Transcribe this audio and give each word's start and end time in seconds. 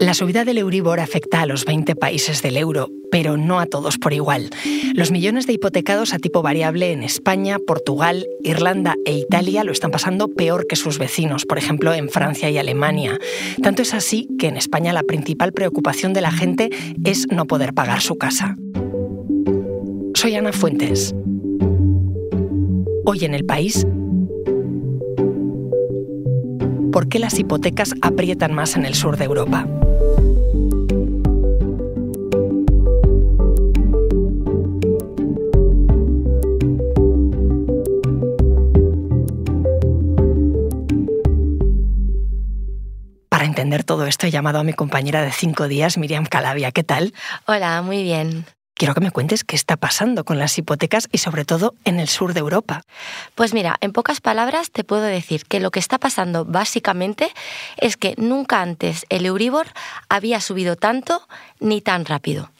La 0.00 0.14
subida 0.14 0.46
del 0.46 0.56
Euribor 0.56 0.98
afecta 0.98 1.42
a 1.42 1.46
los 1.46 1.66
20 1.66 1.94
países 1.94 2.40
del 2.40 2.56
euro, 2.56 2.88
pero 3.10 3.36
no 3.36 3.60
a 3.60 3.66
todos 3.66 3.98
por 3.98 4.14
igual. 4.14 4.48
Los 4.94 5.10
millones 5.10 5.46
de 5.46 5.52
hipotecados 5.52 6.14
a 6.14 6.18
tipo 6.18 6.40
variable 6.40 6.92
en 6.92 7.02
España, 7.02 7.58
Portugal, 7.58 8.26
Irlanda 8.42 8.94
e 9.04 9.12
Italia 9.12 9.62
lo 9.62 9.72
están 9.72 9.90
pasando 9.90 10.28
peor 10.28 10.66
que 10.66 10.76
sus 10.76 10.98
vecinos, 10.98 11.44
por 11.44 11.58
ejemplo 11.58 11.92
en 11.92 12.08
Francia 12.08 12.48
y 12.48 12.56
Alemania. 12.56 13.18
Tanto 13.62 13.82
es 13.82 13.92
así 13.92 14.26
que 14.38 14.48
en 14.48 14.56
España 14.56 14.94
la 14.94 15.02
principal 15.02 15.52
preocupación 15.52 16.14
de 16.14 16.22
la 16.22 16.32
gente 16.32 16.70
es 17.04 17.26
no 17.30 17.44
poder 17.44 17.74
pagar 17.74 18.00
su 18.00 18.16
casa. 18.16 18.56
Soy 20.14 20.34
Ana 20.34 20.54
Fuentes. 20.54 21.14
Hoy 23.04 23.26
en 23.26 23.34
el 23.34 23.44
país 23.44 23.86
¿por 26.90 27.08
qué 27.08 27.18
las 27.18 27.38
hipotecas 27.38 27.94
aprietan 28.00 28.54
más 28.54 28.76
en 28.76 28.84
el 28.84 28.94
sur 28.94 29.16
de 29.16 29.24
Europa? 29.24 29.66
Entender 43.70 43.84
todo 43.84 44.04
esto 44.06 44.26
he 44.26 44.32
llamado 44.32 44.58
a 44.58 44.64
mi 44.64 44.72
compañera 44.72 45.22
de 45.22 45.30
cinco 45.30 45.68
días, 45.68 45.96
Miriam 45.96 46.26
Calavia. 46.26 46.72
¿Qué 46.72 46.82
tal? 46.82 47.14
Hola, 47.46 47.82
muy 47.82 48.02
bien. 48.02 48.44
Quiero 48.74 48.94
que 48.94 49.00
me 49.00 49.12
cuentes 49.12 49.44
qué 49.44 49.54
está 49.54 49.76
pasando 49.76 50.24
con 50.24 50.40
las 50.40 50.58
hipotecas 50.58 51.06
y 51.12 51.18
sobre 51.18 51.44
todo 51.44 51.74
en 51.84 52.00
el 52.00 52.08
sur 52.08 52.32
de 52.34 52.40
Europa. 52.40 52.82
Pues 53.36 53.54
mira, 53.54 53.76
en 53.80 53.92
pocas 53.92 54.20
palabras 54.20 54.72
te 54.72 54.82
puedo 54.82 55.02
decir 55.02 55.44
que 55.44 55.60
lo 55.60 55.70
que 55.70 55.78
está 55.78 55.98
pasando 55.98 56.44
básicamente 56.44 57.30
es 57.76 57.96
que 57.96 58.14
nunca 58.16 58.60
antes 58.60 59.06
el 59.08 59.24
Euribor 59.24 59.68
había 60.08 60.40
subido 60.40 60.74
tanto 60.74 61.28
ni 61.60 61.80
tan 61.80 62.06
rápido. 62.06 62.50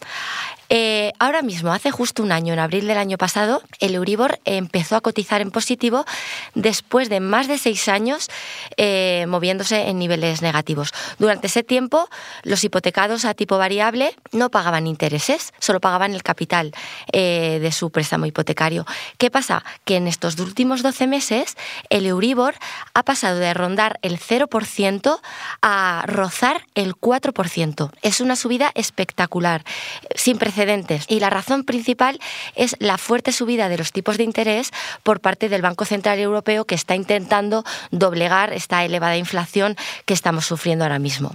Eh, 0.72 1.12
ahora 1.18 1.42
mismo, 1.42 1.72
hace 1.72 1.90
justo 1.90 2.22
un 2.22 2.30
año, 2.30 2.52
en 2.52 2.60
abril 2.60 2.86
del 2.86 2.96
año 2.96 3.18
pasado, 3.18 3.60
el 3.80 3.96
Euribor 3.96 4.38
empezó 4.44 4.94
a 4.94 5.00
cotizar 5.00 5.40
en 5.40 5.50
positivo 5.50 6.04
después 6.54 7.08
de 7.08 7.18
más 7.18 7.48
de 7.48 7.58
seis 7.58 7.88
años 7.88 8.28
eh, 8.76 9.26
moviéndose 9.26 9.88
en 9.88 9.98
niveles 9.98 10.42
negativos. 10.42 10.92
Durante 11.18 11.48
ese 11.48 11.64
tiempo, 11.64 12.08
los 12.44 12.62
hipotecados 12.62 13.24
a 13.24 13.34
tipo 13.34 13.58
variable 13.58 14.14
no 14.30 14.50
pagaban 14.50 14.86
intereses, 14.86 15.52
solo 15.58 15.80
pagaban 15.80 16.14
el 16.14 16.22
capital 16.22 16.70
eh, 17.12 17.58
de 17.60 17.72
su 17.72 17.90
préstamo 17.90 18.26
hipotecario. 18.26 18.86
¿Qué 19.18 19.28
pasa? 19.28 19.64
Que 19.84 19.96
en 19.96 20.06
estos 20.06 20.38
últimos 20.38 20.84
12 20.84 21.08
meses, 21.08 21.56
el 21.88 22.06
Euribor 22.06 22.54
ha 22.94 23.02
pasado 23.02 23.40
de 23.40 23.52
rondar 23.54 23.98
el 24.02 24.20
0% 24.20 25.18
a 25.62 26.04
rozar 26.06 26.64
el 26.76 26.94
4%. 26.94 27.90
Es 28.02 28.20
una 28.20 28.36
subida 28.36 28.70
espectacular, 28.76 29.64
sin 30.14 30.38
precedentes 30.38 30.59
y 31.08 31.20
la 31.20 31.30
razón 31.30 31.64
principal 31.64 32.18
es 32.54 32.76
la 32.80 32.98
fuerte 32.98 33.32
subida 33.32 33.70
de 33.70 33.78
los 33.78 33.92
tipos 33.92 34.18
de 34.18 34.24
interés 34.24 34.72
por 35.02 35.20
parte 35.20 35.48
del 35.48 35.62
Banco 35.62 35.86
Central 35.86 36.18
Europeo 36.18 36.66
que 36.66 36.74
está 36.74 36.94
intentando 36.94 37.64
doblegar 37.90 38.52
esta 38.52 38.84
elevada 38.84 39.16
inflación 39.16 39.76
que 40.04 40.12
estamos 40.12 40.44
sufriendo 40.44 40.84
ahora 40.84 40.98
mismo. 40.98 41.34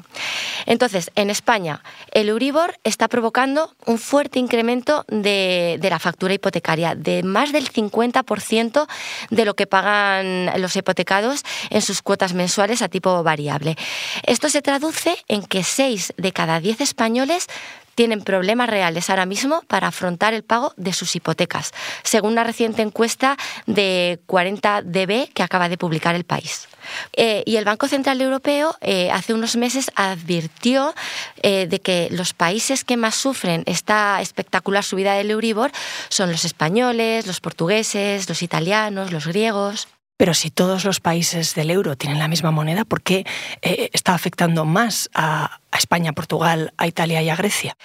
Entonces, 0.68 1.10
en 1.16 1.32
España, 1.32 1.82
el 2.12 2.30
Euribor 2.30 2.78
está 2.84 3.08
provocando 3.08 3.74
un 3.86 3.98
fuerte 3.98 4.38
incremento 4.38 5.06
de, 5.08 5.78
de 5.80 5.90
la 5.90 5.98
factura 5.98 6.36
hipotecaria, 6.36 6.94
de 6.94 7.24
más 7.24 7.52
del 7.52 7.72
50% 7.72 8.88
de 9.32 9.46
lo 9.46 9.56
que 9.56 9.66
pagan 9.66 10.52
los 10.62 10.76
hipotecados 10.76 11.44
en 11.72 11.82
sus 11.82 12.04
cuotas 12.04 12.34
mensuales 12.34 12.84
a 12.84 12.90
tipo 12.90 13.24
variable. 13.24 13.76
Esto 14.24 14.50
se 14.50 14.62
traduce 14.62 15.18
en 15.28 15.44
que 15.44 15.64
6 15.64 16.14
de 16.18 16.32
cada 16.32 16.60
10 16.60 16.82
españoles 16.82 17.48
tienen 17.96 18.22
problemas 18.22 18.70
reales 18.70 19.10
ahora 19.10 19.26
mismo 19.26 19.62
para 19.68 19.88
afrontar 19.88 20.34
el 20.34 20.44
pago 20.44 20.74
de 20.78 20.94
sus 20.94 21.16
hipotecas, 21.16 21.72
según 22.04 22.34
una 22.34 22.44
reciente 22.44 22.82
encuesta 22.82 23.38
de 23.66 24.20
40DB 24.28 25.32
que 25.34 25.44
acaba 25.44 25.70
de 25.70 25.78
publicar 25.78 26.16
el 26.16 26.26
país. 26.26 26.68
Eh, 27.14 27.44
y 27.46 27.56
el 27.56 27.66
Banco 27.66 27.88
Central 27.88 28.22
Europeo 28.22 28.76
eh, 28.82 29.10
hace 29.12 29.34
unos 29.34 29.56
meses 29.56 29.92
advirtió 29.96 30.94
eh, 31.42 31.68
de 31.68 31.80
que 31.80 32.10
los 32.12 32.34
países 32.34 32.84
que 32.84 32.98
más 32.98 33.16
sufren 33.16 33.64
esta 33.66 34.22
espectacular 34.22 34.84
subida 34.84 35.14
del 35.14 35.32
Euribor 35.32 35.72
son 36.10 36.32
los 36.32 36.46
españoles, 36.46 37.26
los 37.26 37.40
portugueses, 37.40 38.30
los 38.30 38.44
italianos, 38.44 39.12
los 39.12 39.28
griegos. 39.28 39.88
Pero 40.18 40.34
si 40.34 40.50
todos 40.50 40.86
los 40.86 41.02
países 41.02 41.56
del 41.56 41.72
euro 41.72 41.98
tienen 41.98 42.20
la 42.20 42.30
misma 42.30 42.50
moneda, 42.52 42.86
¿por 42.86 43.02
qué 43.02 43.26
está 43.62 44.14
afectando 44.14 44.64
más 44.64 45.10
a, 45.14 45.60
España, 45.78 46.12
a 46.12 46.14
Portugal, 46.14 46.74
a 46.78 46.88
Italia 46.88 47.22
y 47.22 47.30
a 47.30 47.36
Grecia? 47.36 47.78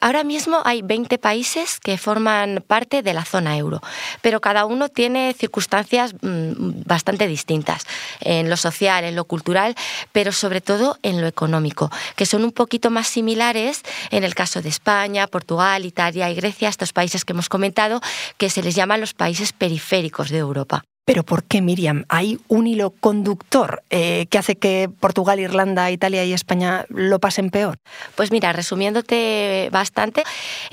Ahora 0.00 0.24
mismo 0.24 0.60
hay 0.64 0.82
20 0.82 1.18
países 1.18 1.80
que 1.80 1.98
forman 1.98 2.64
parte 2.66 3.02
de 3.02 3.14
la 3.14 3.24
zona 3.24 3.56
euro, 3.56 3.80
pero 4.20 4.40
cada 4.40 4.64
uno 4.64 4.88
tiene 4.88 5.34
circunstancias 5.34 6.14
mm, 6.20 6.82
bastante 6.84 7.26
distintas 7.26 7.84
en 8.20 8.50
lo 8.50 8.56
social, 8.56 9.04
en 9.04 9.16
lo 9.16 9.24
cultural, 9.24 9.74
pero 10.12 10.32
sobre 10.32 10.60
todo 10.60 10.98
en 11.02 11.20
lo 11.20 11.26
económico, 11.26 11.90
que 12.16 12.26
son 12.26 12.44
un 12.44 12.52
poquito 12.52 12.90
más 12.90 13.08
similares 13.08 13.82
en 14.10 14.24
el 14.24 14.34
caso 14.34 14.62
de 14.62 14.68
España, 14.68 15.26
Portugal, 15.26 15.84
Italia 15.84 16.30
y 16.30 16.34
Grecia, 16.34 16.68
estos 16.68 16.92
países 16.92 17.24
que 17.24 17.32
hemos 17.32 17.48
comentado, 17.48 18.00
que 18.38 18.50
se 18.50 18.62
les 18.62 18.74
llaman 18.74 19.00
los 19.00 19.14
países 19.14 19.52
periféricos 19.52 20.30
de 20.30 20.38
Europa. 20.38 20.84
Pero 21.04 21.24
¿por 21.24 21.42
qué, 21.42 21.60
Miriam? 21.60 22.04
¿Hay 22.08 22.38
un 22.46 22.68
hilo 22.68 22.90
conductor 22.90 23.82
eh, 23.90 24.26
que 24.30 24.38
hace 24.38 24.56
que 24.56 24.88
Portugal, 25.00 25.40
Irlanda, 25.40 25.90
Italia 25.90 26.24
y 26.24 26.32
España 26.32 26.86
lo 26.90 27.18
pasen 27.18 27.50
peor? 27.50 27.78
Pues 28.14 28.30
mira, 28.30 28.52
resumiéndote 28.52 29.68
bastante, 29.72 30.22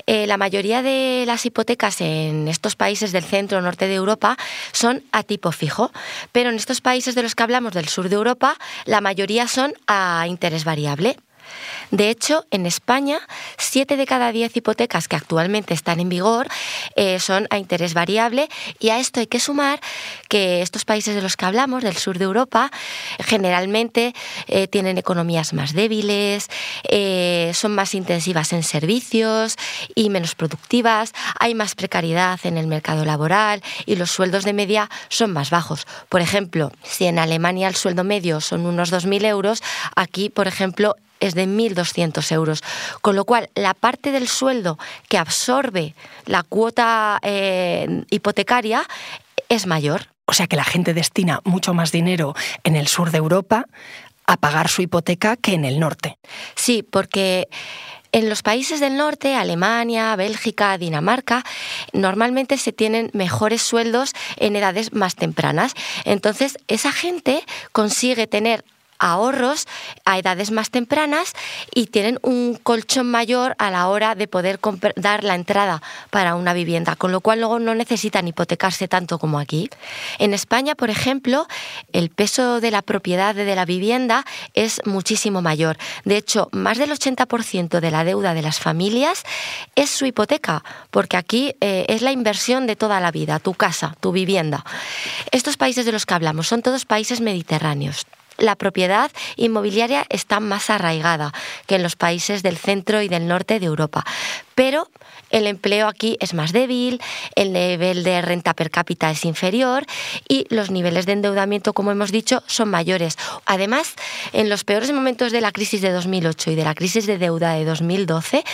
eh, 0.06 0.28
la 0.28 0.36
mayoría 0.36 0.82
de 0.82 1.24
las 1.26 1.44
hipotecas 1.46 2.00
en 2.00 2.46
estos 2.46 2.76
países 2.76 3.10
del 3.10 3.24
centro 3.24 3.60
norte 3.60 3.88
de 3.88 3.96
Europa 3.96 4.36
son 4.70 5.02
a 5.10 5.24
tipo 5.24 5.50
fijo, 5.50 5.90
pero 6.30 6.50
en 6.50 6.56
estos 6.56 6.80
países 6.80 7.16
de 7.16 7.24
los 7.24 7.34
que 7.34 7.42
hablamos 7.42 7.72
del 7.72 7.88
sur 7.88 8.08
de 8.08 8.14
Europa, 8.14 8.56
la 8.84 9.00
mayoría 9.00 9.48
son 9.48 9.72
a 9.88 10.26
interés 10.28 10.64
variable. 10.64 11.16
De 11.90 12.10
hecho, 12.10 12.44
en 12.50 12.66
España, 12.66 13.18
siete 13.58 13.96
de 13.96 14.06
cada 14.06 14.32
diez 14.32 14.56
hipotecas 14.56 15.08
que 15.08 15.16
actualmente 15.16 15.74
están 15.74 16.00
en 16.00 16.08
vigor 16.08 16.48
eh, 16.96 17.18
son 17.18 17.46
a 17.50 17.58
interés 17.58 17.94
variable 17.94 18.48
y 18.78 18.90
a 18.90 18.98
esto 18.98 19.20
hay 19.20 19.26
que 19.26 19.40
sumar 19.40 19.80
que 20.28 20.62
estos 20.62 20.84
países 20.84 21.14
de 21.14 21.22
los 21.22 21.36
que 21.36 21.44
hablamos, 21.44 21.82
del 21.82 21.96
sur 21.96 22.18
de 22.18 22.24
Europa, 22.24 22.70
generalmente 23.18 24.14
eh, 24.46 24.68
tienen 24.68 24.98
economías 24.98 25.52
más 25.52 25.72
débiles, 25.72 26.48
eh, 26.88 27.52
son 27.54 27.74
más 27.74 27.94
intensivas 27.94 28.52
en 28.52 28.62
servicios 28.62 29.56
y 29.94 30.10
menos 30.10 30.34
productivas, 30.34 31.12
hay 31.38 31.54
más 31.54 31.74
precariedad 31.74 32.38
en 32.44 32.56
el 32.56 32.66
mercado 32.66 33.04
laboral 33.04 33.62
y 33.86 33.96
los 33.96 34.10
sueldos 34.10 34.44
de 34.44 34.52
media 34.52 34.90
son 35.08 35.32
más 35.32 35.50
bajos. 35.50 35.86
Por 36.08 36.20
ejemplo, 36.20 36.72
si 36.82 37.06
en 37.06 37.18
Alemania 37.18 37.68
el 37.68 37.76
sueldo 37.76 38.04
medio 38.04 38.40
son 38.40 38.66
unos 38.66 38.92
2.000 38.92 39.24
euros, 39.26 39.62
aquí, 39.96 40.28
por 40.30 40.46
ejemplo, 40.46 40.96
es 41.20 41.34
de 41.34 41.46
1.200 41.46 42.32
euros. 42.32 42.62
Con 43.02 43.14
lo 43.14 43.24
cual, 43.24 43.50
la 43.54 43.74
parte 43.74 44.10
del 44.10 44.26
sueldo 44.26 44.78
que 45.08 45.18
absorbe 45.18 45.94
la 46.26 46.42
cuota 46.42 47.18
eh, 47.22 48.04
hipotecaria 48.10 48.82
es 49.48 49.66
mayor. 49.66 50.08
O 50.24 50.32
sea 50.32 50.46
que 50.46 50.56
la 50.56 50.64
gente 50.64 50.94
destina 50.94 51.40
mucho 51.44 51.74
más 51.74 51.92
dinero 51.92 52.34
en 52.64 52.76
el 52.76 52.88
sur 52.88 53.10
de 53.10 53.18
Europa 53.18 53.66
a 54.26 54.36
pagar 54.36 54.68
su 54.68 54.82
hipoteca 54.82 55.36
que 55.36 55.54
en 55.54 55.64
el 55.64 55.78
norte. 55.78 56.18
Sí, 56.54 56.82
porque... 56.82 57.48
En 58.12 58.28
los 58.28 58.42
países 58.42 58.80
del 58.80 58.96
norte, 58.96 59.36
Alemania, 59.36 60.16
Bélgica, 60.16 60.76
Dinamarca, 60.76 61.44
normalmente 61.92 62.58
se 62.58 62.72
tienen 62.72 63.08
mejores 63.12 63.62
sueldos 63.62 64.14
en 64.36 64.56
edades 64.56 64.92
más 64.92 65.14
tempranas. 65.14 65.74
Entonces, 66.04 66.58
esa 66.66 66.90
gente 66.90 67.44
consigue 67.70 68.26
tener 68.26 68.64
ahorros 69.00 69.66
a 70.04 70.18
edades 70.18 70.52
más 70.52 70.70
tempranas 70.70 71.32
y 71.74 71.86
tienen 71.86 72.20
un 72.22 72.54
colchón 72.62 73.10
mayor 73.10 73.56
a 73.58 73.70
la 73.70 73.88
hora 73.88 74.14
de 74.14 74.28
poder 74.28 74.60
dar 74.96 75.24
la 75.24 75.34
entrada 75.34 75.82
para 76.10 76.36
una 76.36 76.52
vivienda, 76.52 76.94
con 76.94 77.10
lo 77.10 77.20
cual 77.20 77.40
luego 77.40 77.58
no 77.58 77.74
necesitan 77.74 78.28
hipotecarse 78.28 78.86
tanto 78.86 79.18
como 79.18 79.40
aquí. 79.40 79.68
En 80.18 80.34
España, 80.34 80.74
por 80.74 80.90
ejemplo, 80.90 81.48
el 81.92 82.10
peso 82.10 82.60
de 82.60 82.70
la 82.70 82.82
propiedad 82.82 83.34
de 83.34 83.54
la 83.54 83.64
vivienda 83.64 84.24
es 84.54 84.80
muchísimo 84.84 85.42
mayor. 85.42 85.78
De 86.04 86.16
hecho, 86.16 86.48
más 86.52 86.78
del 86.78 86.90
80% 86.90 87.80
de 87.80 87.90
la 87.90 88.04
deuda 88.04 88.34
de 88.34 88.42
las 88.42 88.60
familias 88.60 89.24
es 89.74 89.90
su 89.90 90.06
hipoteca, 90.06 90.62
porque 90.90 91.16
aquí 91.16 91.54
eh, 91.60 91.86
es 91.88 92.02
la 92.02 92.12
inversión 92.12 92.66
de 92.66 92.76
toda 92.76 93.00
la 93.00 93.10
vida, 93.10 93.38
tu 93.38 93.54
casa, 93.54 93.96
tu 94.00 94.12
vivienda. 94.12 94.64
Estos 95.30 95.56
países 95.56 95.86
de 95.86 95.92
los 95.92 96.06
que 96.06 96.14
hablamos 96.14 96.48
son 96.48 96.62
todos 96.62 96.84
países 96.84 97.20
mediterráneos 97.20 98.06
la 98.40 98.56
propiedad 98.56 99.10
inmobiliaria 99.36 100.04
está 100.08 100.40
más 100.40 100.70
arraigada 100.70 101.32
que 101.66 101.76
en 101.76 101.82
los 101.82 101.94
países 101.94 102.42
del 102.42 102.56
centro 102.56 103.02
y 103.02 103.08
del 103.08 103.28
norte 103.28 103.60
de 103.60 103.66
Europa. 103.66 104.04
Pero 104.56 104.88
el 105.30 105.46
empleo 105.46 105.86
aquí 105.86 106.16
es 106.20 106.34
más 106.34 106.52
débil, 106.52 107.00
el 107.36 107.52
nivel 107.52 108.02
de 108.02 108.20
renta 108.20 108.54
per 108.54 108.70
cápita 108.70 109.10
es 109.10 109.24
inferior 109.24 109.86
y 110.28 110.46
los 110.50 110.70
niveles 110.70 111.06
de 111.06 111.12
endeudamiento, 111.12 111.72
como 111.72 111.92
hemos 111.92 112.10
dicho, 112.10 112.42
son 112.46 112.68
mayores. 112.68 113.16
Además, 113.46 113.94
en 114.32 114.48
los 114.48 114.64
peores 114.64 114.92
momentos 114.92 115.32
de 115.32 115.40
la 115.40 115.52
crisis 115.52 115.82
de 115.82 115.90
2008 115.92 116.50
y 116.50 116.54
de 116.56 116.64
la 116.64 116.74
crisis 116.74 117.06
de 117.06 117.18
deuda 117.18 117.54
de 117.54 117.64
2012, 117.64 118.44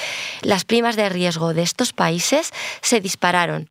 las 0.43 0.65
primas 0.65 0.97
de 0.97 1.09
riesgo 1.09 1.55
de 1.55 1.63
estos 1.63 1.93
países 1.93 2.53
se 2.83 3.01
dispararon. 3.01 3.71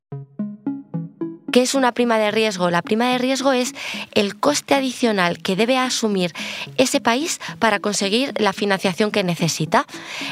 ¿Qué 1.56 1.62
es 1.62 1.74
una 1.74 1.94
prima 1.94 2.18
de 2.18 2.32
riesgo? 2.32 2.70
La 2.70 2.82
prima 2.82 3.14
de 3.14 3.18
riesgo 3.18 3.54
es 3.54 3.76
el 4.14 4.36
coste 4.36 4.74
adicional 4.74 5.38
que 5.42 5.56
debe 5.56 5.78
asumir 5.78 6.34
ese 6.76 7.00
país 7.00 7.40
para 7.60 7.80
conseguir 7.80 8.34
la 8.42 8.52
financiación 8.52 9.10
que 9.10 9.24
necesita. 9.24 9.86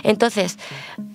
Entonces, 0.04 0.58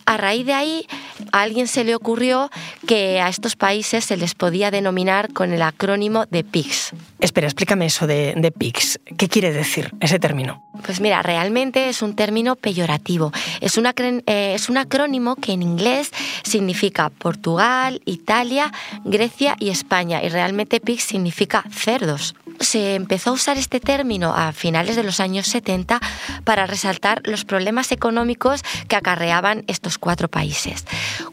a 0.06 0.16
raíz 0.16 0.46
de 0.46 0.54
ahí, 0.54 0.86
a 1.32 1.42
alguien 1.42 1.68
se 1.68 1.84
le 1.84 1.94
ocurrió 1.94 2.50
que 2.86 3.20
a 3.20 3.28
estos 3.28 3.54
países 3.54 4.06
se 4.06 4.16
les 4.16 4.34
podía 4.34 4.70
denominar 4.70 5.30
con 5.34 5.52
el 5.52 5.60
acrónimo 5.60 6.24
de 6.24 6.42
PICS. 6.42 6.92
Espera, 7.20 7.46
explícame 7.46 7.84
eso 7.84 8.06
de, 8.06 8.32
de 8.34 8.50
PICS. 8.50 9.00
¿Qué 9.18 9.28
quiere 9.28 9.52
decir 9.52 9.92
ese 10.00 10.18
término? 10.18 10.62
Pues 10.86 11.00
mira, 11.00 11.22
realmente 11.22 11.90
es 11.90 12.00
un 12.00 12.14
término 12.16 12.56
peyorativo. 12.56 13.32
Es, 13.60 13.76
eh, 13.76 14.52
es 14.54 14.68
un 14.70 14.78
acrónimo 14.78 15.36
que 15.36 15.52
en 15.52 15.60
inglés 15.62 16.12
significa 16.44 17.10
Portugal, 17.10 18.00
Italia, 18.06 18.72
Grecia 19.04 19.56
y 19.58 19.68
España. 19.68 19.97
Y 20.02 20.28
realmente 20.28 20.80
PICS 20.80 21.02
significa 21.02 21.64
cerdos 21.70 22.34
se 22.60 22.94
empezó 22.94 23.30
a 23.30 23.34
usar 23.34 23.56
este 23.56 23.80
término 23.80 24.34
a 24.34 24.52
finales 24.52 24.96
de 24.96 25.02
los 25.02 25.20
años 25.20 25.46
70 25.46 26.00
para 26.44 26.66
resaltar 26.66 27.20
los 27.24 27.44
problemas 27.44 27.92
económicos 27.92 28.62
que 28.88 28.96
acarreaban 28.96 29.64
estos 29.66 29.98
cuatro 29.98 30.28
países. 30.28 30.84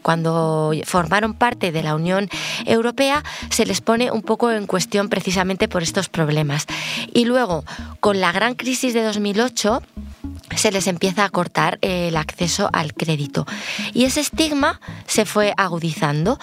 Cuando 0.02 0.72
formaron 0.84 1.34
parte 1.34 1.72
de 1.72 1.82
la 1.82 1.94
Unión 1.94 2.28
Europea 2.64 3.24
se 3.50 3.66
les 3.66 3.80
pone 3.80 4.10
un 4.10 4.22
poco 4.22 4.50
en 4.50 4.66
cuestión 4.66 5.08
precisamente 5.08 5.68
por 5.68 5.82
estos 5.82 6.08
problemas. 6.08 6.66
Y 7.12 7.24
luego, 7.24 7.64
con 8.00 8.20
la 8.20 8.32
gran 8.32 8.54
crisis 8.54 8.94
de 8.94 9.02
2008, 9.02 9.82
se 10.54 10.70
les 10.70 10.86
empieza 10.86 11.24
a 11.24 11.28
cortar 11.28 11.78
el 11.80 12.16
acceso 12.16 12.70
al 12.72 12.94
crédito. 12.94 13.46
Y 13.92 14.04
ese 14.04 14.20
estigma 14.20 14.80
se 15.06 15.24
fue 15.24 15.52
agudizando 15.56 16.38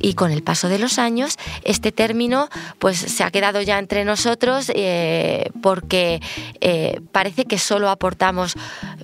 y 0.00 0.14
con 0.14 0.30
el 0.30 0.42
paso 0.42 0.68
de 0.68 0.78
los 0.78 0.98
años 0.98 1.36
este 1.64 1.92
término 1.92 2.48
pues 2.78 2.98
se 2.98 3.24
ha 3.24 3.30
quedado 3.30 3.60
ya 3.60 3.78
entre 3.78 4.04
nosotros 4.04 4.70
eh, 4.74 5.50
porque 5.62 6.20
eh, 6.60 7.00
parece 7.12 7.44
que 7.44 7.58
solo 7.58 7.90
aportamos 7.90 8.54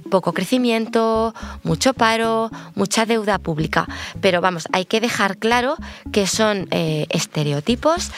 poco 0.08 0.32
crecimiento, 0.32 1.35
mucho 1.62 1.94
paro, 1.94 2.50
mucha 2.75 3.06
deuda 3.06 3.38
pública. 3.38 3.87
Pero 4.20 4.41
vamos, 4.41 4.69
hay 4.73 4.85
que 4.85 5.00
dejar 5.00 5.38
claro 5.38 5.76
que 6.12 6.26
son 6.26 6.69
eh, 6.70 7.06
estereotipos 7.11 8.11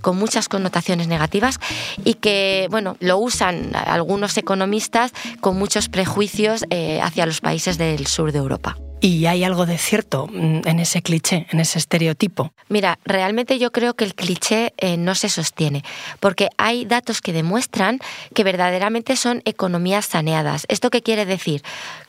con 0.00 0.16
muchas 0.16 0.48
connotaciones 0.48 1.08
negativas 1.08 1.58
y 2.04 2.14
que, 2.14 2.68
bueno, 2.70 2.96
lo 3.00 3.18
usan 3.18 3.72
algunos 3.74 4.36
economistas 4.38 5.12
con 5.40 5.58
muchos 5.58 5.88
prejuicios 5.88 6.64
hacia 7.02 7.26
los 7.26 7.40
países 7.40 7.76
del 7.78 8.06
sur 8.06 8.32
de 8.32 8.38
Europa. 8.38 8.76
¿Y 9.04 9.26
hay 9.26 9.44
algo 9.44 9.66
de 9.66 9.76
cierto 9.76 10.28
mm, 10.28 10.66
en 10.66 10.80
ese 10.80 11.02
cliché, 11.02 11.46
en 11.50 11.60
ese 11.60 11.78
estereotipo? 11.78 12.54
Mira, 12.70 12.98
realmente 13.04 13.58
yo 13.58 13.70
creo 13.70 13.92
que 13.92 14.04
el 14.06 14.14
cliché 14.14 14.72
eh, 14.78 14.96
no 14.96 15.14
se 15.14 15.28
sostiene, 15.28 15.84
porque 16.20 16.48
hay 16.56 16.86
datos 16.86 17.20
que 17.20 17.34
demuestran 17.34 17.98
que 18.34 18.44
verdaderamente 18.44 19.16
son 19.16 19.42
economías 19.44 20.06
saneadas. 20.06 20.64
¿Esto 20.68 20.88
qué 20.88 21.02
quiere 21.02 21.26
decir? 21.26 21.62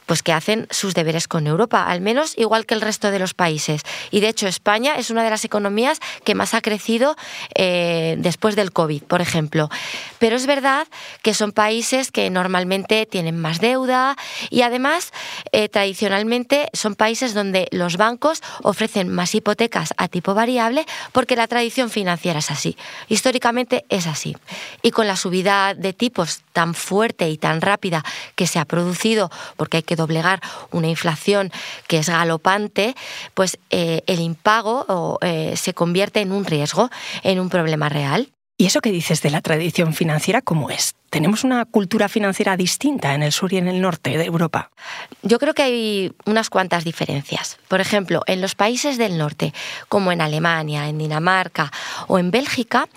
Pues 0.06 0.24
que 0.24 0.34
hacen 0.34 0.68
sus 0.69 0.94
deberes 0.94 1.28
con 1.28 1.48
Europa, 1.48 1.86
al 1.86 2.02
menos 2.02 2.38
igual 2.38 2.66
que 2.66 2.74
el 2.74 2.81
resto 2.81 3.12
de 3.12 3.19
los 3.19 3.34
países. 3.34 3.81
Y 4.12 4.19
de 4.19 4.30
hecho 4.30 4.48
España 4.48 4.96
es 4.96 5.10
una 5.10 5.24
de 5.24 5.30
las 5.30 5.46
economías 5.46 6.00
que 6.24 6.36
más 6.36 6.54
ha 6.54 6.62
crecido 6.62 7.16
eh, 7.56 8.16
después 8.19 8.56
del 8.56 8.72
COVID, 8.72 9.04
por 9.04 9.22
ejemplo. 9.22 9.69
Pero 10.19 10.36
es 10.36 10.46
verdad 10.46 10.88
que 11.22 11.34
son 11.34 11.52
países 11.52 12.12
que 12.12 12.30
normalmente 12.30 13.06
tienen 13.06 13.40
más 13.40 13.60
deuda 13.60 14.16
y 14.50 14.62
además 14.62 15.12
eh, 15.52 15.69
tradicionalmente 15.69 16.69
son 16.74 16.96
países 16.96 17.34
donde 17.34 17.68
los 17.72 17.98
bancos 17.98 18.42
ofrecen 18.63 19.10
más 19.10 19.36
hipotecas 19.36 19.94
a 19.98 20.07
tipo 20.07 20.34
variable 20.34 20.86
porque 21.12 21.36
la 21.36 21.48
tradición 21.48 21.90
financiera 21.90 22.40
es 22.40 22.52
así. 22.52 22.78
Históricamente 23.10 23.86
es 23.90 24.07
así. 24.07 24.36
Y 24.81 24.92
con 24.92 25.07
la 25.07 25.16
subida 25.16 25.74
de 25.74 25.94
tipos 25.94 26.42
tan 26.54 26.74
fuerte 26.74 27.30
y 27.30 27.38
tan 27.38 27.62
rápida 27.62 28.04
que 28.36 28.48
se 28.48 28.60
ha 28.60 28.66
producido, 28.66 29.30
porque 29.57 29.78
hay 29.78 29.84
que 29.84 29.94
doblegar 29.95 30.42
una 30.71 30.88
inflación 30.88 31.51
que 31.88 32.00
es 32.00 32.09
galopante, 32.09 32.95
pues 33.33 33.57
eh, 33.69 34.03
el 34.07 34.19
impago 34.19 35.18
eh, 35.21 35.53
se 35.56 35.74
convierte 35.74 36.21
en 36.21 36.31
un 36.31 36.45
riesgo, 36.45 36.89
en 37.24 37.39
un 37.39 37.50
problema 37.50 37.89
real. 37.89 38.30
¿Y 38.57 38.68
eso 38.68 38.81
que 38.81 38.92
dices 38.92 39.21
de 39.21 39.31
la 39.31 39.42
tradición 39.42 39.94
financiera 39.94 40.42
cómo 40.42 40.69
es? 40.69 40.95
¿Tenemos 41.10 41.44
una 41.44 41.63
cultura 41.66 42.10
financiera 42.10 42.57
distinta 42.57 43.13
en 43.13 43.24
el 43.24 43.31
sur 43.31 43.54
y 43.54 43.57
en 43.57 43.68
el 43.68 43.80
norte 43.80 44.18
de 44.18 44.25
Europa? 44.25 44.72
Yo 45.22 45.40
creo 45.40 45.54
que 45.54 45.63
hay 45.63 46.13
unas 46.25 46.50
cuantas 46.50 46.84
diferencias. 46.84 47.57
Por 47.68 47.80
ejemplo, 47.80 48.22
en 48.28 48.42
los 48.42 48.56
países 48.56 48.98
del 48.98 49.18
norte, 49.18 49.54
como 49.88 50.12
en 50.12 50.19
Alemania, 50.19 50.90
en 50.90 50.98
Dinamarca 50.98 51.72
o 52.07 52.19
en 52.19 52.31
Bélgica, 52.31 52.90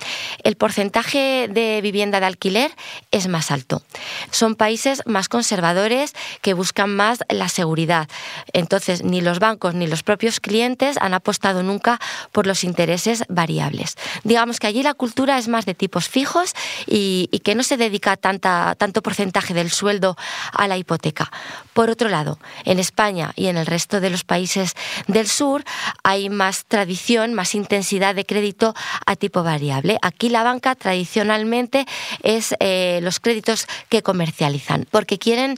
el 0.42 0.56
porcentaje 0.56 1.48
de 1.48 1.80
vivienda 1.80 2.18
de 2.18 2.26
alquiler 2.26 2.72
es 3.12 3.28
más 3.28 3.50
alto. 3.50 3.82
Son 4.30 4.56
países 4.56 5.02
más 5.06 5.28
conservadores 5.28 6.14
que 6.42 6.54
buscan 6.54 6.94
más 6.94 7.20
la 7.28 7.48
seguridad. 7.48 8.08
Entonces, 8.52 9.04
ni 9.04 9.20
los 9.20 9.38
bancos 9.38 9.74
ni 9.74 9.86
los 9.86 10.02
propios 10.02 10.40
clientes 10.40 10.96
han 11.00 11.14
apostado 11.14 11.62
nunca 11.62 12.00
por 12.32 12.46
los 12.46 12.64
intereses 12.64 13.24
variables. 13.28 13.96
Digamos 14.24 14.58
que 14.58 14.66
allí 14.66 14.82
la 14.82 14.94
cultura 14.94 15.38
es 15.38 15.46
más 15.46 15.66
de 15.66 15.74
tipos 15.74 16.08
fijos 16.08 16.54
y, 16.86 17.28
y 17.30 17.40
que 17.40 17.54
no 17.54 17.62
se 17.62 17.76
dedica 17.76 17.97
tanta, 17.98 18.74
tanto 18.76 19.02
porcentaje 19.02 19.54
del 19.54 19.70
sueldo 19.70 20.16
a 20.52 20.68
la 20.68 20.76
hipoteca. 20.76 21.30
Por 21.72 21.90
otro 21.90 22.08
lado, 22.08 22.38
en 22.64 22.78
España 22.78 23.32
y 23.36 23.46
en 23.46 23.56
el 23.56 23.66
resto 23.66 24.00
de 24.00 24.10
los 24.10 24.24
países 24.24 24.74
del 25.06 25.28
sur 25.28 25.64
hay 26.02 26.30
más 26.30 26.64
tradición, 26.66 27.34
más 27.34 27.54
intensidad 27.54 28.14
de 28.14 28.24
crédito 28.24 28.74
a 29.06 29.16
tipo 29.16 29.42
variable. 29.42 29.98
Aquí 30.02 30.28
la 30.28 30.42
banca 30.42 30.74
tradicionalmente 30.74 31.86
es 32.22 32.54
eh, 32.60 33.00
los 33.02 33.20
créditos 33.20 33.66
que 33.88 34.02
comercializan, 34.02 34.86
porque 34.90 35.18
quieren 35.18 35.56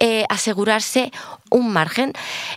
eh, 0.00 0.24
asegurarse 0.28 1.12
un 1.52 1.72
margen. 1.72 2.12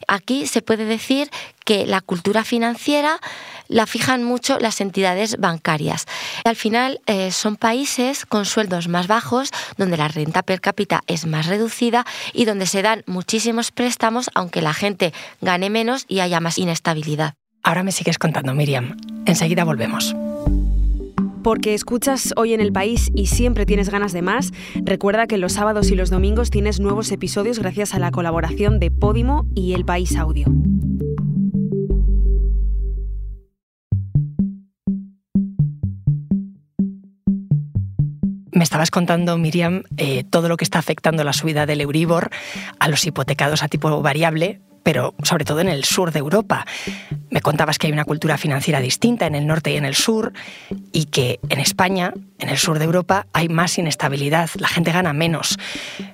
Aquí 0.07 0.47
se 0.47 0.61
puede 0.61 0.85
decir 0.85 1.29
que 1.65 1.85
la 1.85 2.01
cultura 2.01 2.43
financiera 2.43 3.19
la 3.67 3.85
fijan 3.85 4.23
mucho 4.23 4.59
las 4.59 4.81
entidades 4.81 5.37
bancarias. 5.37 6.05
Al 6.43 6.55
final 6.55 7.01
eh, 7.07 7.31
son 7.31 7.55
países 7.55 8.25
con 8.25 8.45
sueldos 8.45 8.87
más 8.87 9.07
bajos, 9.07 9.49
donde 9.77 9.97
la 9.97 10.07
renta 10.07 10.43
per 10.43 10.61
cápita 10.61 11.01
es 11.07 11.25
más 11.25 11.47
reducida 11.47 12.05
y 12.33 12.45
donde 12.45 12.67
se 12.67 12.81
dan 12.81 13.03
muchísimos 13.07 13.71
préstamos, 13.71 14.29
aunque 14.35 14.61
la 14.61 14.73
gente 14.73 15.13
gane 15.41 15.69
menos 15.69 16.05
y 16.07 16.19
haya 16.19 16.39
más 16.39 16.57
inestabilidad. 16.57 17.33
Ahora 17.63 17.83
me 17.83 17.91
sigues 17.91 18.19
contando, 18.19 18.53
Miriam. 18.53 18.95
Enseguida 19.25 19.63
volvemos 19.63 20.15
porque 21.45 21.75
escuchas 21.75 22.33
hoy 22.37 22.55
en 22.55 22.59
el 22.59 22.73
país 22.73 23.11
y 23.13 23.27
siempre 23.27 23.67
tienes 23.67 23.91
ganas 23.91 24.13
de 24.13 24.23
más, 24.23 24.51
recuerda 24.77 25.27
que 25.27 25.37
los 25.37 25.53
sábados 25.53 25.91
y 25.91 25.95
los 25.95 26.09
domingos 26.09 26.49
tienes 26.49 26.79
nuevos 26.79 27.11
episodios 27.11 27.59
gracias 27.59 27.93
a 27.93 27.99
la 27.99 28.09
colaboración 28.09 28.79
de 28.79 28.89
Podimo 28.89 29.45
y 29.53 29.73
El 29.73 29.85
País 29.85 30.17
Audio. 30.17 30.47
Me 38.51 38.63
estabas 38.63 38.89
contando, 38.89 39.37
Miriam, 39.37 39.83
eh, 39.97 40.23
todo 40.23 40.49
lo 40.49 40.57
que 40.57 40.63
está 40.63 40.79
afectando 40.79 41.23
la 41.23 41.33
subida 41.33 41.67
del 41.67 41.81
Euribor 41.81 42.31
a 42.79 42.87
los 42.87 43.05
hipotecados 43.05 43.61
a 43.61 43.67
tipo 43.67 44.01
variable, 44.01 44.61
pero 44.85 45.15
sobre 45.23 45.45
todo 45.45 45.61
en 45.61 45.67
el 45.67 45.83
sur 45.83 46.11
de 46.11 46.19
Europa. 46.19 46.63
Me 47.31 47.41
contabas 47.41 47.79
que 47.79 47.87
hay 47.87 47.93
una 47.93 48.05
cultura 48.05 48.37
financiera 48.37 48.79
distinta 48.79 49.25
en 49.25 49.33
el 49.33 49.47
norte 49.47 49.71
y 49.71 49.77
en 49.77 49.83
el 49.83 49.95
sur 49.95 50.31
y 50.93 51.05
que 51.05 51.39
en 51.49 51.59
España, 51.59 52.13
en 52.45 52.51
el 52.51 52.57
sur 52.59 52.77
de 52.77 52.85
Europa, 52.85 53.25
hay 53.33 53.49
más 53.49 53.77
inestabilidad, 53.77 54.49
la 54.59 54.67
gente 54.67 54.91
gana 54.91 55.13
menos. 55.13 55.57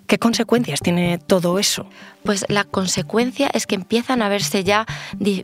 ¿Qué 0.08 0.18
consecuencias 0.18 0.80
tiene 0.80 1.18
todo 1.18 1.60
eso? 1.60 1.86
Pues 2.24 2.46
la 2.48 2.64
consecuencia 2.64 3.50
es 3.54 3.68
que 3.68 3.76
empiezan 3.76 4.22
a 4.22 4.30
verse 4.30 4.64
ya 4.64 4.86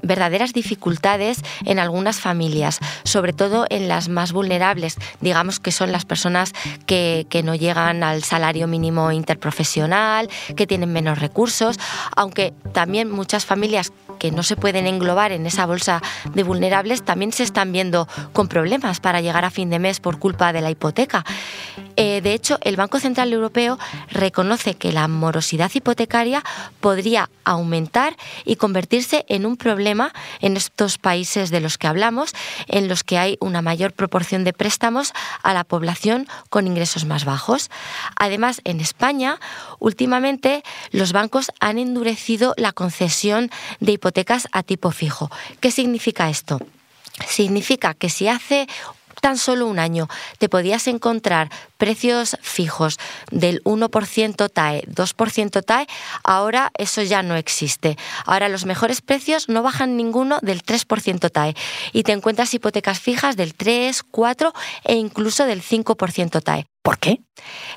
verdaderas 0.02 0.54
dificultades 0.54 1.42
en 1.66 1.80
algunas 1.80 2.22
familias, 2.22 2.80
sobre 3.04 3.34
todo 3.34 3.66
en 3.70 3.88
las 3.88 4.08
más 4.08 4.32
vulnerables, 4.32 4.96
digamos 5.20 5.60
que 5.60 5.72
son 5.72 5.92
las 5.92 6.06
personas 6.06 6.54
que, 6.86 7.26
no 7.44 7.54
llegan 7.54 8.04
al 8.04 8.24
salario 8.24 8.68
mínimo 8.68 9.12
interprofesional, 9.12 10.28
que 10.56 10.66
tienen 10.66 10.92
menos 10.92 11.20
recursos, 11.20 11.78
aunque 12.16 12.54
también 12.74 13.12
muchas 13.12 13.46
familias 13.46 13.94
que 14.18 14.32
no 14.32 14.44
se 14.44 14.56
pueden 14.56 14.88
englobar 14.88 15.32
en 15.32 15.46
esa 15.46 15.66
bolsa 15.66 16.02
de 16.34 16.44
vulnerables 16.44 17.04
también 17.04 17.32
se 17.32 17.44
están 17.44 17.72
viendo 17.72 18.08
con 18.34 18.48
problemas 18.48 19.00
para 19.00 19.22
llegar 19.22 19.46
a 19.46 19.50
fin 19.50 19.70
de 19.70 19.80
mes 19.80 20.00
por 20.00 20.20
culpa 20.20 20.54
de 20.54 20.62
la 20.62 20.72
hipoteca. 20.72 21.24
Eh, 21.98 22.22
de 22.22 22.34
hecho, 22.34 22.60
el 22.62 22.76
Banco 22.76 23.00
Central 23.00 23.34
Europeo 23.34 23.78
reconoce 24.12 24.76
que 24.76 24.92
la 24.92 25.08
morosidad 25.08 25.72
hipotecaria 25.74 26.44
podría 26.80 27.30
aumentar 27.44 28.16
y 28.46 28.56
convertirse 28.56 29.26
en 29.30 29.48
un 29.48 29.58
problema 29.58 30.14
en 30.40 30.56
estos 30.58 31.00
países 31.00 31.50
de 31.50 31.60
los 31.60 31.80
que 31.80 31.88
hablamos, 31.88 32.34
en 32.68 32.88
los 32.88 33.04
que 33.04 33.18
hay 33.18 33.38
una 33.42 33.64
mayor 33.64 33.94
proporción 33.94 34.44
de 34.44 34.54
préstamos 34.54 35.12
a 35.42 35.54
la 35.54 35.64
población 35.64 36.28
con 36.50 36.68
ingresos 36.68 37.06
más 37.06 37.26
bajos. 37.26 37.72
Además, 38.16 38.62
en 38.64 38.80
España, 38.80 39.40
últimamente 39.80 40.64
los 40.92 41.14
bancos 41.14 41.52
han 41.60 41.80
endurecido 41.80 42.54
la 42.58 42.74
concesión 42.74 43.50
de 43.80 43.94
hipotecas 43.94 44.48
a 44.52 44.62
tipo 44.62 44.92
fijo. 44.92 45.32
¿Qué 45.60 45.72
significa 45.72 46.30
esto? 46.30 46.60
Significa 47.28 47.96
que 47.96 48.10
si 48.10 48.28
hace 48.28 48.68
tan 49.22 49.38
solo 49.38 49.68
un 49.68 49.80
año 49.80 50.08
te 50.38 50.50
podías 50.50 50.88
encontrar 50.88 51.50
precios 51.78 52.38
fijos 52.42 53.00
del 53.32 53.64
1% 53.64 54.52
TAE, 54.52 54.84
2% 54.88 55.66
TAE, 55.66 55.88
ahora 56.24 56.72
eso 56.78 57.02
ya 57.04 57.24
no 57.24 57.36
existe. 57.36 57.98
Ahora 58.26 58.50
los 58.50 58.66
mejores 58.66 59.02
precios 59.02 59.50
no 59.50 59.64
bajan 59.64 59.98
ninguno 59.98 60.40
del 60.42 60.64
3% 60.64 61.32
TAE 61.32 61.56
y 61.94 62.04
te 62.04 62.12
encuentras 62.12 62.54
hipotecas 62.54 63.00
fijas 63.00 63.38
del 63.38 63.54
3, 63.54 64.04
4 64.04 64.54
e 64.86 64.96
incluso 64.96 65.46
del 65.46 65.62
5% 65.62 66.42
TAE. 66.42 66.66
¿Por 66.82 67.00
qué? 67.00 67.20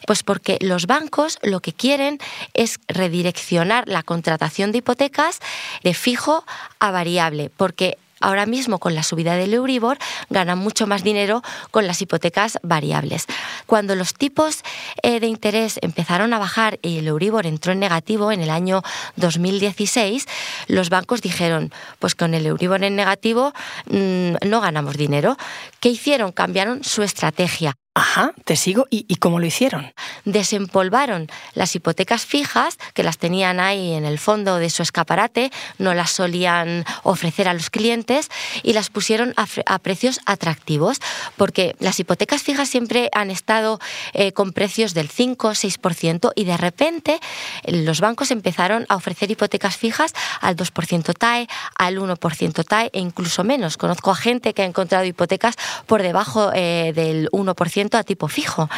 Pues 0.06 0.23
porque 0.23 0.56
los 0.61 0.87
bancos 0.87 1.38
lo 1.42 1.61
que 1.61 1.73
quieren 1.73 2.18
es 2.54 2.78
redireccionar 2.87 3.88
la 3.88 4.04
contratación 4.04 4.70
de 4.70 4.78
hipotecas 4.78 5.40
de 5.82 5.94
fijo 5.94 6.44
a 6.78 6.90
variable, 6.92 7.50
porque 7.56 7.99
ahora 8.21 8.47
mismo 8.47 8.79
con 8.79 8.95
la 8.95 9.03
subida 9.03 9.35
del 9.35 9.55
Euribor 9.55 9.99
ganan 10.29 10.59
mucho 10.59 10.87
más 10.87 11.03
dinero 11.03 11.43
con 11.71 11.87
las 11.87 12.00
hipotecas 12.03 12.59
variables. 12.62 13.27
Cuando 13.67 13.97
los 13.97 14.15
tipos 14.15 14.62
eh, 15.03 15.21
de 15.21 15.27
interés 15.27 15.79
empezaron 15.83 16.33
a 16.33 16.39
bajar 16.39 16.79
y 16.83 16.99
el 16.99 17.09
Euribor 17.09 17.47
entró 17.47 17.73
en 17.73 17.81
negativo 17.81 18.33
en 18.33 18.41
el 18.41 18.50
año 18.50 18.83
2016, 19.17 20.27
los 20.69 20.91
bancos 20.91 21.23
dijeron, 21.23 21.73
pues 21.99 22.15
con 22.15 22.35
el 22.35 22.47
Euribor 22.47 22.85
en 22.85 22.97
negativo 22.97 23.53
mm, 23.87 24.47
no 24.47 24.61
ganamos 24.61 24.97
dinero. 24.97 25.37
¿Qué 25.81 25.89
hicieron? 25.89 26.33
Cambiaron 26.33 26.85
su 26.85 27.03
estrategia. 27.03 27.75
Ajá, 28.00 28.33
te 28.47 28.57
sigo. 28.57 28.87
¿Y, 28.88 29.14
cómo 29.16 29.40
lo 29.40 29.45
hicieron? 29.45 29.92
Desempolvaron 30.25 31.28
las 31.52 31.76
hipotecas 31.76 32.25
fijas, 32.25 32.78
que 32.95 33.02
las 33.02 33.19
tenían 33.19 33.61
ahí 33.61 33.92
en 33.92 34.07
el 34.07 34.19
fondo 34.19 34.57
de 34.57 34.71
su 34.71 34.83
escaparate, 34.83 35.52
no 35.76 35.92
las 35.92 36.11
solían 36.11 36.87
ofrecer 37.02 37.47
a 37.47 37.52
los 37.52 37.69
clientes 37.69 38.30
y 38.62 38.73
las 38.73 38.88
pusieron 38.88 39.35
a, 39.37 39.78
precios 39.80 40.21
atractivos, 40.25 40.99
porque 41.37 41.76
las 41.78 42.00
hipotecas 42.00 42.42
fijas 42.42 42.71
siempre 42.71 43.11
han 43.12 43.30
estado 43.30 43.78
eh, 44.14 44.33
con 44.33 44.52
precios 44.52 44.95
del 44.95 45.11
5-6% 45.11 46.33
y 46.35 46.45
de 46.45 46.57
repente 46.57 47.21
eh, 47.64 47.85
los 47.85 48.00
bancos 48.00 48.30
empezaron 48.30 48.87
a 48.88 48.97
ofrecer 48.97 49.30
hipotecas 49.30 49.76
fijas 49.76 50.14
al 50.40 50.57
2% 50.57 51.12
TAE, 51.19 51.49
al 51.75 51.99
1% 51.99 52.64
TAE 52.64 52.90
e 52.95 53.00
incluso 53.00 53.45
menos. 53.45 53.76
Conozco 53.76 54.11
a 54.11 54.16
gente 54.16 54.54
que 54.54 54.62
ha 54.62 54.64
encontrado 54.64 55.04
hipotecas 55.04 55.57
por 55.85 56.00
debajo 56.00 56.50
eh, 56.54 56.92
del 56.95 57.28
1% 57.33 57.89
a 57.99 58.04
tipo 58.04 58.28
fijo. 58.28 58.68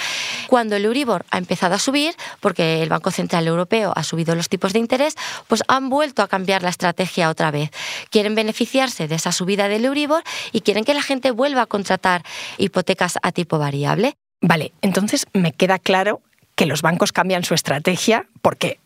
Cuando 0.47 0.77
el 0.77 0.85
Euribor 0.85 1.25
ha 1.31 1.39
empezado 1.39 1.75
a 1.75 1.79
subir, 1.79 2.15
porque 2.41 2.83
el 2.83 2.89
Banco 2.89 3.11
Central 3.11 3.47
Europeo 3.47 3.93
ha 3.95 4.03
subido 4.03 4.35
los 4.35 4.49
tipos 4.49 4.73
de 4.73 4.79
interés, 4.79 5.17
pues 5.49 5.63
han 5.69 5.89
vuelto 5.89 6.23
a 6.23 6.29
cambiar 6.29 6.63
la 6.63 6.71
estrategia 6.71 7.31
otra 7.31 7.51
vez. 7.51 7.71
Quieren 8.11 8.35
beneficiarse 8.35 9.09
de 9.09 9.15
esa 9.15 9.33
subida 9.33 9.69
del 9.69 9.85
Euribor 9.85 10.23
y 10.53 10.61
quieren 10.61 10.85
que 10.85 10.95
la 10.95 11.03
gente 11.03 11.31
vuelva 11.31 11.63
a 11.63 11.67
contratar 11.67 12.25
hipotecas 12.59 13.19
a 13.23 13.33
tipo 13.33 13.59
variable. 13.59 14.15
Vale, 14.41 14.73
entonces 14.83 15.27
me 15.33 15.53
queda 15.53 15.79
claro 15.79 16.21
que 16.55 16.67
los 16.67 16.83
bancos 16.83 17.13
cambian 17.13 17.45
su 17.45 17.55
estrategia 17.55 18.27
porque 18.43 18.79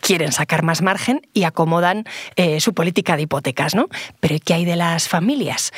quieren 0.00 0.32
sacar 0.32 0.62
más 0.62 0.82
margen 0.82 1.22
y 1.32 1.44
acomodan 1.44 2.04
eh, 2.36 2.60
su 2.60 2.74
política 2.74 3.16
de 3.16 3.22
hipotecas, 3.22 3.74
¿no? 3.74 3.88
Pero 4.20 4.36
¿qué 4.44 4.54
hay 4.54 4.64
de 4.64 4.76
las 4.76 5.08
familias? 5.08 5.72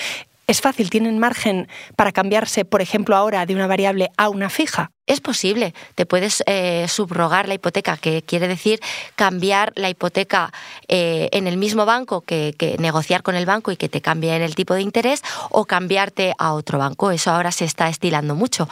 ¿Es 0.49 0.61
fácil? 0.61 0.91
¿Tienen 0.91 1.19
margen 1.19 1.67
para 1.97 2.13
cambiarse, 2.13 2.65
por 2.65 2.81
ejemplo, 2.81 3.17
ahora 3.17 3.45
de 3.47 3.55
una 3.55 3.67
variable 3.67 4.11
a 4.17 4.29
una 4.29 4.49
fija? 4.49 4.93
Es 5.07 5.21
posible, 5.21 5.73
te 5.95 6.05
puedes 6.05 6.43
eh, 6.47 6.87
subrogar 6.89 7.47
la 7.47 7.55
hipoteca, 7.55 7.97
que 7.97 8.23
quiere 8.23 8.49
decir 8.49 8.81
cambiar 9.15 9.73
la 9.77 9.89
hipoteca 9.89 10.53
eh, 10.89 11.29
en 11.31 11.47
el 11.47 11.59
mismo 11.59 11.87
banco, 11.87 12.23
que, 12.23 12.57
negociar 12.81 13.23
con 13.23 13.37
el 13.37 13.47
banco 13.47 13.71
y 13.71 13.77
que 13.77 13.89
te 13.89 14.01
cambie 14.01 14.35
en 14.35 14.43
el 14.43 14.57
tipo 14.57 14.75
de 14.75 14.83
interés, 14.83 15.23
o 15.51 15.65
cambiarte 15.65 16.33
a 16.39 16.55
otro 16.55 16.79
banco. 16.79 17.13
Eso 17.13 17.31
ahora 17.31 17.53
se 17.53 17.65
está 17.65 17.89
estilando 17.89 18.35
mucho. 18.35 18.69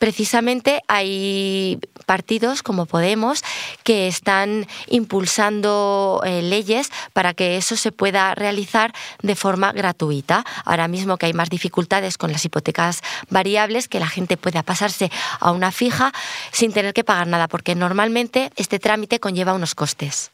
Precisamente 0.00 0.82
hay 0.88 1.78
partidos 2.06 2.64
como 2.64 2.86
Podemos 2.86 3.44
que 3.84 4.08
están 4.08 4.66
impulsando 4.88 6.22
eh, 6.24 6.42
leyes 6.42 6.90
para 7.12 7.34
que 7.34 7.56
eso 7.56 7.76
se 7.76 7.92
pueda 7.92 8.34
realizar 8.34 8.92
de 9.22 9.36
forma 9.36 9.72
gratuita. 9.72 10.44
Ahora 10.64 10.88
mismo 10.88 11.18
que 11.18 11.26
hay 11.26 11.34
más 11.34 11.50
dificultades 11.50 12.18
con 12.18 12.32
las 12.32 12.44
hipotecas 12.44 13.02
variables, 13.30 13.86
que 13.86 14.00
la 14.00 14.08
gente 14.08 14.36
pueda 14.36 14.64
pasarse 14.64 15.10
a 15.38 15.52
una 15.52 15.67
fija 15.72 16.12
sin 16.52 16.72
tener 16.72 16.94
que 16.94 17.04
pagar 17.04 17.26
nada, 17.26 17.48
porque 17.48 17.74
normalmente 17.74 18.50
este 18.56 18.78
trámite 18.78 19.20
conlleva 19.20 19.54
unos 19.54 19.74
costes. 19.74 20.32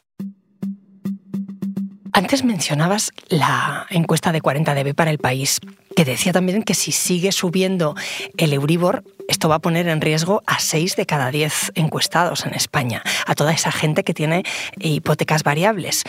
Antes 2.15 2.45
mencionabas 2.45 3.11
la 3.27 3.87
encuesta 3.89 4.31
de 4.31 4.41
40DB 4.41 4.95
para 4.95 5.11
el 5.11 5.17
país, 5.17 5.59
que 5.97 6.05
decía 6.05 6.31
también 6.31 6.63
que 6.63 6.73
si 6.73 6.93
sigue 6.93 7.33
subiendo 7.33 7.93
el 8.37 8.53
Euribor, 8.53 9.03
esto 9.27 9.49
va 9.49 9.55
a 9.55 9.59
poner 9.59 9.89
en 9.89 9.99
riesgo 9.99 10.41
a 10.45 10.59
6 10.59 10.95
de 10.95 11.05
cada 11.05 11.29
10 11.29 11.73
encuestados 11.75 12.45
en 12.45 12.53
España, 12.53 13.03
a 13.25 13.35
toda 13.35 13.51
esa 13.51 13.69
gente 13.71 14.05
que 14.05 14.13
tiene 14.13 14.43
hipotecas 14.79 15.43
variables. 15.43 16.03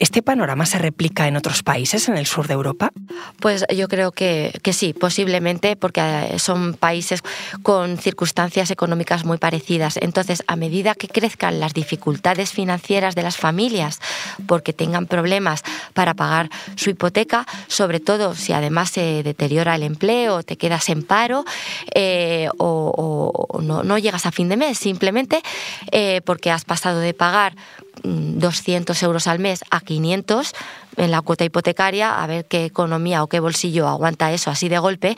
¿Este 0.00 0.22
panorama 0.22 0.64
se 0.64 0.78
replica 0.78 1.28
en 1.28 1.36
otros 1.36 1.62
países 1.62 2.08
en 2.08 2.16
el 2.16 2.24
sur 2.24 2.48
de 2.48 2.54
Europa? 2.54 2.90
Pues 3.38 3.66
yo 3.76 3.86
creo 3.86 4.12
que, 4.12 4.58
sí, 4.72 4.94
posiblemente, 4.94 5.76
porque 5.76 6.00
eh, 6.00 6.38
son 6.38 6.72
países 6.72 7.20
con 7.62 7.98
circunstancias 7.98 8.70
económicas 8.70 9.26
muy 9.26 9.36
parecidas. 9.36 9.98
Entonces, 9.98 10.42
a 10.46 10.56
medida 10.56 10.94
que 10.94 11.06
crezcan 11.06 11.60
las 11.60 11.74
dificultades 11.74 12.50
financieras 12.52 13.14
de 13.14 13.22
las 13.22 13.36
familias, 13.36 14.00
porque 14.46 14.72
tengan 14.72 15.04
problemas 15.06 15.62
para 15.92 16.14
pagar 16.14 16.48
su 16.76 16.88
hipoteca, 16.88 17.46
sobre 17.68 18.00
todo 18.00 18.34
si 18.34 18.54
además 18.54 18.88
se 18.88 19.22
deteriora 19.22 19.74
el 19.74 19.82
empleo, 19.82 20.42
te 20.42 20.56
quedas 20.56 20.88
en 20.88 21.02
paro 21.02 21.44
eh, 21.94 22.48
o, 22.56 23.60
no, 23.60 23.98
llegas 23.98 24.24
a 24.24 24.32
fin 24.32 24.48
de 24.48 24.56
mes, 24.56 24.78
simplemente 24.78 25.42
eh, 25.92 26.22
porque 26.24 26.50
has 26.50 26.64
pasado 26.64 27.00
de 27.00 27.12
pagar 27.12 27.54
200 28.02 29.02
euros 29.02 29.26
al 29.26 29.38
mes 29.38 29.64
a 29.70 29.80
500 29.80 30.52
en 30.96 31.10
la 31.10 31.20
cuota 31.20 31.44
hipotecaria, 31.44 32.22
a 32.22 32.26
ver 32.26 32.46
qué 32.46 32.64
economía 32.64 33.22
o 33.22 33.28
qué 33.28 33.40
bolsillo 33.40 33.88
aguanta 33.88 34.32
eso 34.32 34.50
así 34.50 34.68
de 34.68 34.78
golpe, 34.78 35.16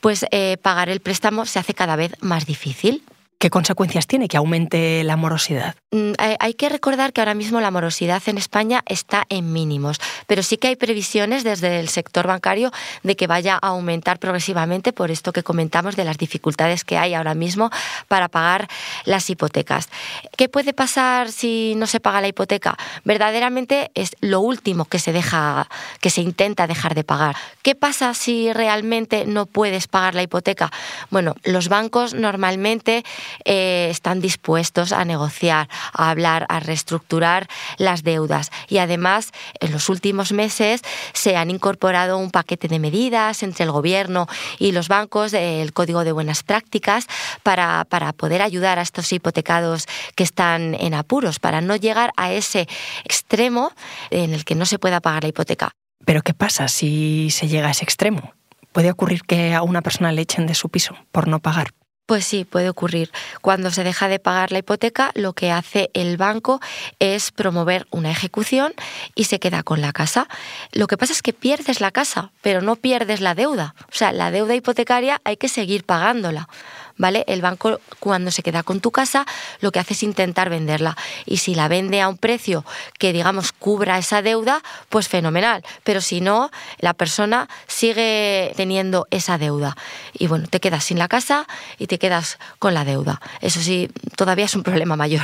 pues 0.00 0.26
eh, 0.30 0.56
pagar 0.62 0.88
el 0.88 1.00
préstamo 1.00 1.46
se 1.46 1.58
hace 1.58 1.74
cada 1.74 1.96
vez 1.96 2.12
más 2.20 2.46
difícil. 2.46 3.02
¿Qué 3.42 3.50
consecuencias 3.50 4.06
tiene 4.06 4.28
que 4.28 4.36
aumente 4.36 5.02
la 5.02 5.16
morosidad? 5.16 5.74
Mm, 5.90 6.12
hay 6.16 6.54
que 6.54 6.68
recordar 6.68 7.12
que 7.12 7.20
ahora 7.20 7.34
mismo 7.34 7.60
la 7.60 7.72
morosidad 7.72 8.22
en 8.26 8.38
España 8.38 8.84
está 8.86 9.24
en 9.30 9.52
mínimos, 9.52 9.98
pero 10.28 10.44
sí 10.44 10.58
que 10.58 10.68
hay 10.68 10.76
previsiones 10.76 11.42
desde 11.42 11.80
el 11.80 11.88
sector 11.88 12.28
bancario 12.28 12.70
de 13.02 13.16
que 13.16 13.26
vaya 13.26 13.58
a 13.60 13.66
aumentar 13.66 14.20
progresivamente 14.20 14.92
por 14.92 15.10
esto 15.10 15.32
que 15.32 15.42
comentamos 15.42 15.96
de 15.96 16.04
las 16.04 16.18
dificultades 16.18 16.84
que 16.84 16.98
hay 16.98 17.14
ahora 17.14 17.34
mismo 17.34 17.70
para 18.06 18.28
pagar 18.28 18.68
las 19.06 19.28
hipotecas. 19.28 19.88
¿Qué 20.36 20.48
puede 20.48 20.72
pasar 20.72 21.32
si 21.32 21.74
no 21.76 21.88
se 21.88 21.98
paga 21.98 22.20
la 22.20 22.28
hipoteca? 22.28 22.78
Verdaderamente 23.02 23.90
es 23.96 24.14
lo 24.20 24.38
último 24.38 24.84
que 24.84 25.00
se 25.00 25.12
deja, 25.12 25.68
que 26.00 26.10
se 26.10 26.20
intenta 26.20 26.68
dejar 26.68 26.94
de 26.94 27.02
pagar. 27.02 27.34
¿Qué 27.62 27.74
pasa 27.74 28.14
si 28.14 28.52
realmente 28.52 29.26
no 29.26 29.46
puedes 29.46 29.88
pagar 29.88 30.14
la 30.14 30.22
hipoteca? 30.22 30.70
Bueno, 31.10 31.34
los 31.42 31.68
bancos 31.68 32.14
normalmente 32.14 33.02
eh, 33.44 33.88
están 33.90 34.20
dispuestos 34.20 34.92
a 34.92 35.04
negociar, 35.04 35.68
a 35.92 36.10
hablar, 36.10 36.46
a 36.48 36.60
reestructurar 36.60 37.48
las 37.78 38.02
deudas. 38.02 38.50
Y 38.68 38.78
además, 38.78 39.32
en 39.60 39.72
los 39.72 39.88
últimos 39.88 40.32
meses 40.32 40.82
se 41.12 41.36
han 41.36 41.50
incorporado 41.50 42.18
un 42.18 42.30
paquete 42.30 42.68
de 42.68 42.78
medidas 42.78 43.42
entre 43.42 43.64
el 43.64 43.70
Gobierno 43.70 44.26
y 44.58 44.72
los 44.72 44.88
bancos, 44.88 45.32
el 45.32 45.72
Código 45.72 46.04
de 46.04 46.12
Buenas 46.12 46.42
Prácticas, 46.42 47.06
para, 47.42 47.84
para 47.88 48.12
poder 48.12 48.42
ayudar 48.42 48.78
a 48.78 48.82
estos 48.82 49.12
hipotecados 49.12 49.86
que 50.14 50.24
están 50.24 50.74
en 50.74 50.94
apuros, 50.94 51.38
para 51.38 51.60
no 51.60 51.76
llegar 51.76 52.12
a 52.16 52.32
ese 52.32 52.68
extremo 53.04 53.72
en 54.10 54.32
el 54.34 54.44
que 54.44 54.54
no 54.54 54.66
se 54.66 54.78
pueda 54.78 55.00
pagar 55.00 55.22
la 55.22 55.28
hipoteca. 55.28 55.72
Pero 56.04 56.22
¿qué 56.22 56.34
pasa 56.34 56.68
si 56.68 57.30
se 57.30 57.48
llega 57.48 57.68
a 57.68 57.70
ese 57.70 57.84
extremo? 57.84 58.34
¿Puede 58.72 58.90
ocurrir 58.90 59.22
que 59.22 59.54
a 59.54 59.62
una 59.62 59.82
persona 59.82 60.12
le 60.12 60.22
echen 60.22 60.46
de 60.46 60.54
su 60.54 60.68
piso 60.68 60.96
por 61.12 61.28
no 61.28 61.40
pagar? 61.40 61.68
Pues 62.12 62.26
sí, 62.26 62.44
puede 62.44 62.68
ocurrir. 62.68 63.10
Cuando 63.40 63.70
se 63.70 63.84
deja 63.84 64.06
de 64.06 64.18
pagar 64.18 64.52
la 64.52 64.58
hipoteca, 64.58 65.12
lo 65.14 65.32
que 65.32 65.50
hace 65.50 65.90
el 65.94 66.18
banco 66.18 66.60
es 66.98 67.30
promover 67.30 67.86
una 67.90 68.10
ejecución 68.10 68.74
y 69.14 69.24
se 69.24 69.40
queda 69.40 69.62
con 69.62 69.80
la 69.80 69.94
casa. 69.94 70.28
Lo 70.72 70.88
que 70.88 70.98
pasa 70.98 71.14
es 71.14 71.22
que 71.22 71.32
pierdes 71.32 71.80
la 71.80 71.90
casa, 71.90 72.30
pero 72.42 72.60
no 72.60 72.76
pierdes 72.76 73.22
la 73.22 73.34
deuda. 73.34 73.74
O 73.84 73.94
sea, 73.94 74.12
la 74.12 74.30
deuda 74.30 74.54
hipotecaria 74.54 75.22
hay 75.24 75.38
que 75.38 75.48
seguir 75.48 75.84
pagándola. 75.84 76.50
¿Vale? 76.96 77.24
El 77.26 77.42
banco 77.42 77.80
cuando 78.00 78.30
se 78.30 78.42
queda 78.42 78.62
con 78.62 78.80
tu 78.80 78.90
casa 78.90 79.26
lo 79.60 79.72
que 79.72 79.78
hace 79.78 79.94
es 79.94 80.02
intentar 80.02 80.50
venderla 80.50 80.96
y 81.26 81.38
si 81.38 81.54
la 81.54 81.68
vende 81.68 82.00
a 82.00 82.08
un 82.08 82.16
precio 82.16 82.64
que 82.98 83.12
digamos 83.12 83.52
cubra 83.52 83.98
esa 83.98 84.22
deuda, 84.22 84.62
pues 84.88 85.08
fenomenal, 85.08 85.64
pero 85.84 86.00
si 86.00 86.20
no, 86.20 86.50
la 86.78 86.94
persona 86.94 87.48
sigue 87.66 88.52
teniendo 88.56 89.06
esa 89.10 89.38
deuda 89.38 89.76
y 90.12 90.26
bueno, 90.26 90.46
te 90.48 90.60
quedas 90.60 90.84
sin 90.84 90.98
la 90.98 91.08
casa 91.08 91.46
y 91.78 91.86
te 91.86 91.98
quedas 91.98 92.38
con 92.58 92.74
la 92.74 92.84
deuda. 92.84 93.20
Eso 93.40 93.60
sí, 93.60 93.90
todavía 94.16 94.44
es 94.44 94.54
un 94.54 94.62
problema 94.62 94.96
mayor. 94.96 95.22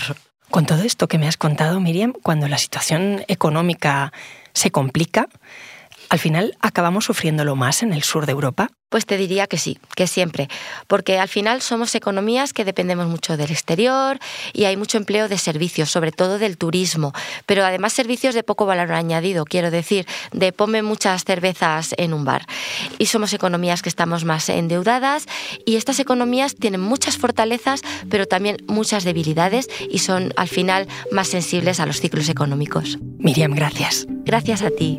Con 0.50 0.64
todo 0.64 0.82
esto 0.82 1.08
que 1.08 1.18
me 1.18 1.28
has 1.28 1.36
contado, 1.36 1.78
Miriam, 1.78 2.14
cuando 2.22 2.48
la 2.48 2.56
situación 2.56 3.24
económica 3.28 4.12
se 4.54 4.70
complica, 4.70 5.28
al 6.08 6.18
final 6.18 6.56
acabamos 6.60 7.04
sufriéndolo 7.04 7.56
más 7.56 7.82
en 7.82 7.92
el 7.92 8.02
sur 8.02 8.26
de 8.26 8.32
Europa. 8.32 8.68
Pues 8.88 9.04
te 9.04 9.18
diría 9.18 9.46
que 9.46 9.58
sí, 9.58 9.78
que 9.94 10.06
siempre, 10.06 10.48
porque 10.86 11.18
al 11.18 11.28
final 11.28 11.60
somos 11.60 11.94
economías 11.94 12.54
que 12.54 12.64
dependemos 12.64 13.06
mucho 13.06 13.36
del 13.36 13.50
exterior 13.50 14.18
y 14.54 14.64
hay 14.64 14.78
mucho 14.78 14.96
empleo 14.96 15.28
de 15.28 15.36
servicios, 15.36 15.90
sobre 15.90 16.10
todo 16.10 16.38
del 16.38 16.56
turismo, 16.56 17.12
pero 17.44 17.66
además 17.66 17.92
servicios 17.92 18.34
de 18.34 18.42
poco 18.42 18.64
valor 18.64 18.92
añadido, 18.92 19.44
quiero 19.44 19.70
decir, 19.70 20.06
de 20.32 20.52
ponme 20.54 20.80
muchas 20.80 21.24
cervezas 21.24 21.94
en 21.98 22.14
un 22.14 22.24
bar. 22.24 22.46
Y 22.96 23.06
somos 23.06 23.34
economías 23.34 23.82
que 23.82 23.90
estamos 23.90 24.24
más 24.24 24.48
endeudadas 24.48 25.26
y 25.66 25.76
estas 25.76 26.00
economías 26.00 26.54
tienen 26.54 26.80
muchas 26.80 27.18
fortalezas, 27.18 27.82
pero 28.08 28.24
también 28.24 28.56
muchas 28.68 29.04
debilidades 29.04 29.68
y 29.90 29.98
son 29.98 30.32
al 30.36 30.48
final 30.48 30.88
más 31.12 31.28
sensibles 31.28 31.78
a 31.78 31.84
los 31.84 32.00
ciclos 32.00 32.30
económicos. 32.30 32.98
Miriam, 33.18 33.52
gracias. 33.52 34.06
Gracias 34.24 34.62
a 34.62 34.70
ti. 34.70 34.98